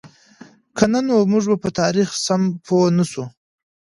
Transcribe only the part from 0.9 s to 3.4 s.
نه نو موږ به په تاریخ سم پوهـ نهشو.